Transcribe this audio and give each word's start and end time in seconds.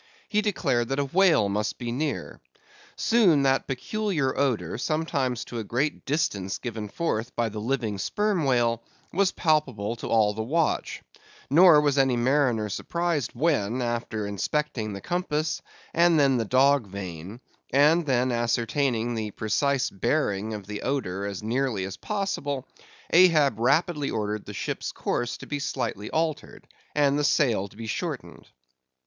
He 0.29 0.41
declared 0.41 0.87
that 0.87 0.97
a 0.97 1.05
whale 1.05 1.47
must 1.47 1.77
be 1.77 1.91
near. 1.91 2.41
Soon 2.95 3.43
that 3.43 3.67
peculiar 3.67 4.35
odor, 4.35 4.79
sometimes 4.79 5.45
to 5.45 5.59
a 5.59 5.63
great 5.63 6.05
distance 6.07 6.57
given 6.57 6.89
forth 6.89 7.35
by 7.35 7.49
the 7.49 7.59
living 7.61 7.99
sperm 7.99 8.43
whale, 8.45 8.81
was 9.13 9.31
palpable 9.31 9.95
to 9.97 10.07
all 10.07 10.33
the 10.33 10.41
watch; 10.41 11.03
nor 11.51 11.79
was 11.81 11.99
any 11.99 12.17
mariner 12.17 12.67
surprised 12.67 13.33
when, 13.35 13.79
after 13.83 14.25
inspecting 14.25 14.93
the 14.93 15.01
compass, 15.01 15.61
and 15.93 16.19
then 16.19 16.37
the 16.37 16.45
dog 16.45 16.87
vane, 16.87 17.39
and 17.71 18.07
then 18.07 18.31
ascertaining 18.31 19.13
the 19.13 19.29
precise 19.29 19.91
bearing 19.91 20.55
of 20.55 20.65
the 20.65 20.81
odor 20.81 21.27
as 21.27 21.43
nearly 21.43 21.83
as 21.83 21.97
possible, 21.97 22.67
Ahab 23.11 23.59
rapidly 23.59 24.09
ordered 24.09 24.45
the 24.47 24.53
ship's 24.55 24.91
course 24.91 25.37
to 25.37 25.45
be 25.45 25.59
slightly 25.59 26.09
altered, 26.09 26.67
and 26.95 27.19
the 27.19 27.23
sail 27.23 27.67
to 27.67 27.77
be 27.77 27.85
shortened. 27.85 28.47